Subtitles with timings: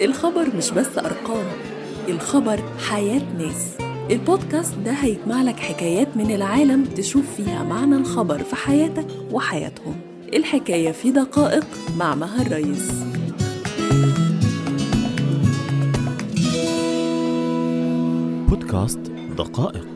[0.00, 1.44] الخبر مش بس أرقام
[2.08, 3.76] الخبر حياة ناس.
[4.10, 9.94] البودكاست ده هيجمع لك حكايات من العالم تشوف فيها معنى الخبر في حياتك وحياتهم.
[10.34, 11.66] الحكاية في دقائق
[11.98, 12.92] مع مها الرئيس
[18.48, 18.98] بودكاست
[19.38, 19.91] دقائق.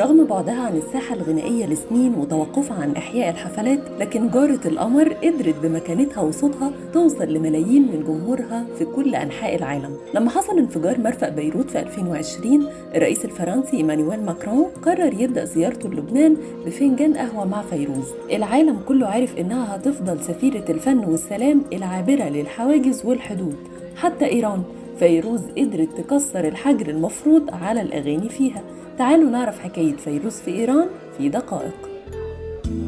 [0.00, 6.20] رغم بعدها عن الساحة الغنائية لسنين وتوقفها عن إحياء الحفلات لكن جارة القمر قدرت بمكانتها
[6.20, 9.96] وصوتها توصل لملايين من جمهورها في كل أنحاء العالم.
[10.14, 16.36] لما حصل انفجار مرفأ بيروت في 2020 الرئيس الفرنسي إيمانويل ماكرون قرر يبدأ زيارته لبنان
[16.66, 18.08] بفنجان قهوة مع فيروز.
[18.32, 23.56] العالم كله عارف إنها هتفضل سفيرة الفن والسلام العابرة للحواجز والحدود.
[23.96, 24.62] حتى إيران
[24.98, 28.62] فيروز قدرت تكسر الحجر المفروض على الأغاني فيها.
[28.98, 30.86] تعالوا نعرف حكاية فيروز في إيران
[31.18, 31.90] في دقائق.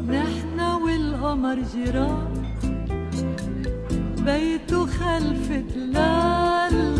[0.09, 2.27] نحنا والقمر جيران
[4.25, 6.93] بيته خلف تلال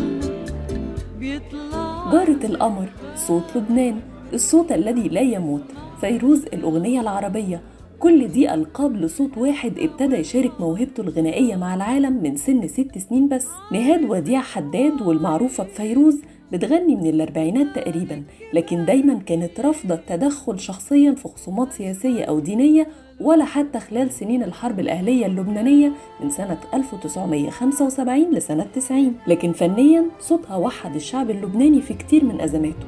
[1.20, 2.11] بيطلع.
[2.11, 3.99] جارة القمر صوت لبنان
[4.33, 5.64] الصوت الذي لا يموت.
[6.02, 7.61] فيروز الأغنية العربية
[8.03, 13.27] كل دي ألقاب لصوت واحد ابتدى يشارك موهبته الغنائية مع العالم من سن ست سنين
[13.29, 13.47] بس.
[13.71, 21.11] نهاد وديع حداد والمعروفة بفيروز بتغني من الأربعينات تقريبا لكن دايما كانت رافضة التدخل شخصيا
[21.11, 22.87] في خصومات سياسية أو دينية
[23.21, 25.91] ولا حتى خلال سنين الحرب الأهلية اللبنانية
[26.23, 32.87] من سنة 1975 لسنة 90 لكن فنيا صوتها وحد الشعب اللبناني في كتير من أزماته.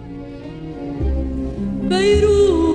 [1.90, 2.75] بيروت.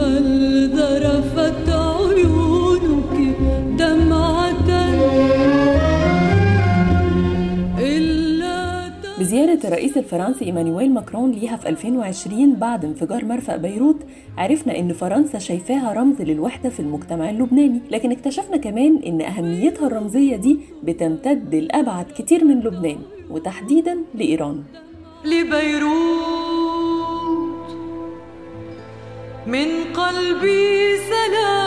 [0.00, 3.36] هل ذرفت عيونك
[3.78, 4.50] دمعة؟
[7.78, 8.90] إلا
[9.20, 13.96] بزيارة الرئيس الفرنسي إيمانويل ماكرون ليها في 2020 بعد انفجار مرفأ بيروت
[14.38, 20.36] عرفنا إن فرنسا شايفاها رمز للوحدة في المجتمع اللبناني لكن اكتشفنا كمان إن أهميتها الرمزية
[20.36, 22.98] دي بتمتد لأبعد كتير من لبنان
[23.30, 24.62] وتحديدا لإيران.
[25.24, 26.49] لبيروت.
[29.46, 31.59] من قلبي سلام.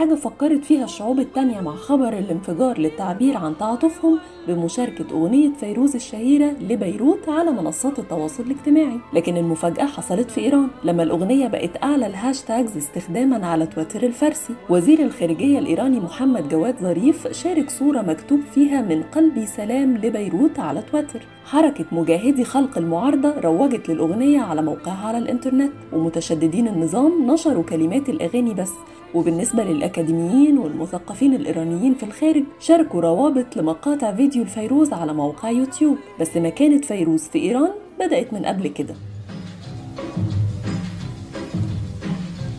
[0.00, 4.18] حاجة فكرت فيها الشعوب التانية مع خبر الانفجار للتعبير عن تعاطفهم
[4.48, 8.98] بمشاركة أغنية فيروز الشهيرة لبيروت على منصات التواصل الاجتماعي.
[9.12, 14.54] لكن المفاجأة حصلت في إيران لما الأغنية بقت أعلى ال hashtags استخداما على تويتر الفارسي.
[14.70, 20.82] وزير الخارجية الإيراني محمد جواد ظريف شارك صورة مكتوب فيها من قلبي سلام لبيروت على
[20.82, 21.20] تويتر.
[21.44, 28.54] حركة مجاهدي خلق المعارضة روجت للأغنية على موقعها على الإنترنت ومتشددين النظام نشروا كلمات الأغاني
[28.54, 28.72] بس.
[29.14, 35.96] وبالنسبة للأكاديميين والمثقفين الإيرانيين في الخارج شاركوا روابط لمقاطع فيديو الفيروز على موقع يوتيوب.
[36.20, 37.70] بس مكانة فيروز في إيران
[38.00, 38.94] بدأت من قبل كده.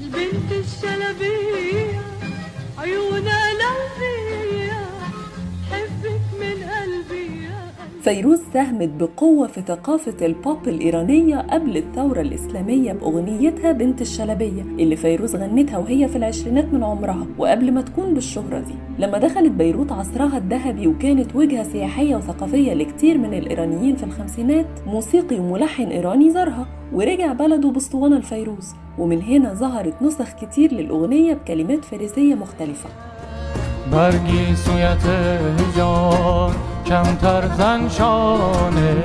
[0.01, 1.70] البنت الشلبية
[8.01, 15.35] فيروز ساهمت بقوة في ثقافة البوب الإيرانية قبل الثورة الإسلامية بأغنيتها بنت الشلبية اللي فيروز
[15.35, 18.73] غنتها وهي في العشرينات من عمرها وقبل ما تكون بالشهرة دي.
[18.99, 25.39] لما دخلت بيروت عصرها الذهبي وكانت وجهة سياحية وثقافية لكتير من الإيرانيين في الخمسينات موسيقي
[25.39, 32.35] وملحن إيراني زارها ورجع بلده بأسطوانة لفيروز ومن هنا ظهرت نسخ كتير للأغنية بكلمات فارسية
[32.35, 32.89] مختلفة.
[33.91, 35.05] بر گیسویت
[35.59, 36.51] ای جان
[36.85, 39.03] کمتر زن شانه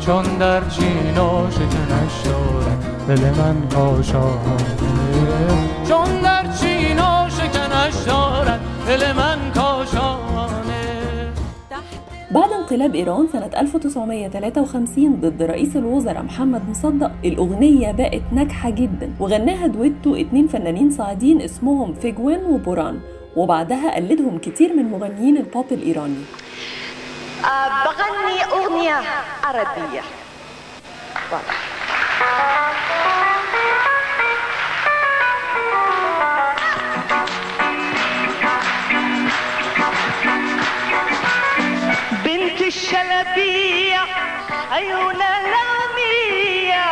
[0.00, 2.78] چون در چین و شکنش دارد
[3.08, 4.56] دل من کاشانه
[5.88, 9.44] چون در چین و شکنش دارد دل من
[12.34, 19.66] بعد انقلاب إيران سنة 1953 ضد رئيس الوزراء محمد مصدق الأغنية بقت ناجحة جدا وغناها
[19.66, 23.00] دويتو اتنين فنانين صاعدين اسمهم فيجين وبوران
[23.36, 26.24] وبعدها قلدهم كتير من مغنيين البوب الإيراني.
[27.84, 29.02] بغني أغنية
[29.44, 30.02] عربية.
[42.24, 44.00] بنت الشلبية
[44.72, 46.84] عيونها لامية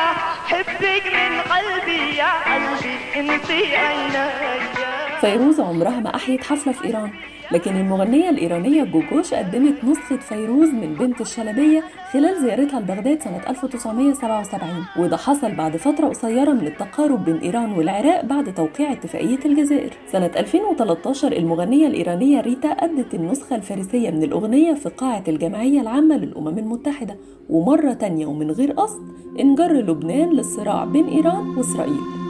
[0.49, 4.81] حبك من قلبي يا قلبي انتي عينيا
[5.23, 7.11] فيروز عمرها ما أحيت حفلة في إيران
[7.53, 11.83] لكن المغنية الإيرانية جوجوش قدمت نسخة فيروز من بنت الشلبية
[12.13, 18.25] خلال زيارتها لبغداد سنة 1977 وده حصل بعد فترة قصيرة من التقارب بين إيران والعراق
[18.25, 19.91] بعد توقيع اتفاقية الجزائر.
[20.13, 26.59] سنة 2013 المغنية الإيرانية ريتا أدت النسخة الفارسية من الأغنية في قاعة الجمعية العامة للأمم
[26.59, 27.17] المتحدة
[27.51, 29.01] ومرة تانية ومن غير قصد
[29.41, 32.22] انجر لبنان للصراع بين إيران وإسرائيل.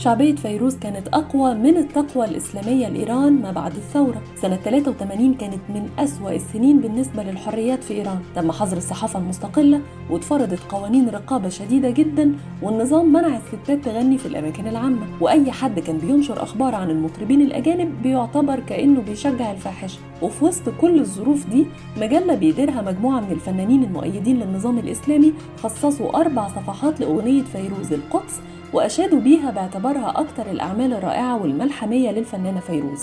[0.00, 4.22] شعبية فيروز كانت أقوى من التقوى الإسلامية لإيران ما بعد الثورة.
[4.36, 8.18] سنة 83 كانت من أسوأ السنين بالنسبة للحريات في إيران.
[8.36, 9.80] تم حظر الصحافة المستقلة
[10.10, 12.32] واتفرضت قوانين رقابة شديدة جدا
[12.62, 15.06] والنظام منع الستات تغني في الأماكن العامة.
[15.20, 19.98] وأي حد كان بينشر أخبار عن المطربين الأجانب بيعتبر كأنه بيشجع الفاحشة.
[20.22, 21.66] وفي وسط كل الظروف دي
[22.00, 25.32] مجلة بيديرها مجموعة من الفنانين المؤيدين للنظام الإسلامي
[25.62, 28.40] خصصوا أربع صفحات لأغنية فيروز القدس
[28.72, 33.02] وأشادوا بيها باعتبارها أكثر الأعمال الرائعة والملحمية للفنانة فيروز.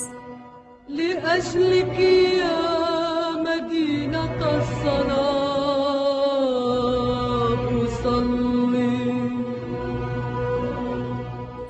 [0.90, 2.00] لأجلك
[2.40, 2.58] يا
[3.48, 5.48] مدينة الصلاة
[7.86, 9.18] أصلي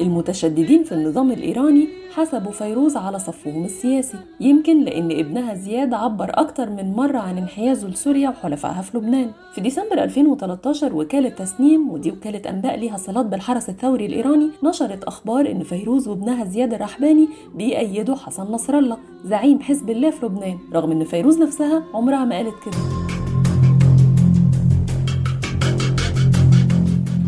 [0.01, 4.17] المتشددين في النظام الإيراني حسبوا فيروز على صفهم السياسي.
[4.39, 9.31] يمكن لأن ابنها زياد عبر أكتر من مرة عن انحيازه لسوريا وحلفائها في لبنان.
[9.53, 15.51] في ديسمبر 2013 وكالة تسنيم ودي وكالة أنباء ليها صلات بالحرس الثوري الإيراني نشرت أخبار
[15.51, 20.91] إن فيروز وابنها زياد الرحباني بيأيدوا حسن نصر الله زعيم حزب الله في لبنان رغم
[20.91, 22.96] إن فيروز نفسها عمرها ما قالت كده.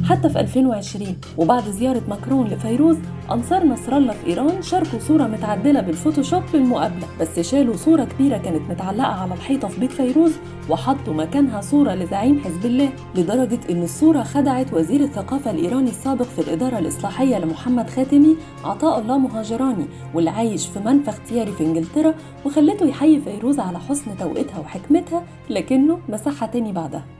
[0.10, 2.98] حتى في 2020 وبعد زيارة ماكرون لفيروز
[3.32, 8.62] أنصار نصر الله في إيران شاركوا صورة متعدلة بالفوتوشوب للمقابلة بس شالوا صورة كبيرة كانت
[8.72, 10.32] متعلقة على الحيطة في بيت فيروز
[10.70, 16.40] وحطوا مكانها صورة لزعيم حزب الله لدرجة إن الصورة خدعت وزير الثقافة الإيراني السابق في
[16.42, 22.14] الإدارة الإصلاحية لمحمد خاتمي عطاء الله مهاجراني واللي عايش في منفى اختياري في إنجلترا
[22.46, 27.19] وخلته يحيي فيروز على حسن توقيتها وحكمتها لكنه مسحها تاني بعدها.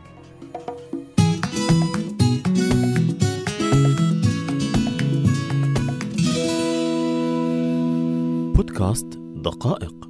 [8.80, 10.09] بودكاست دقائق.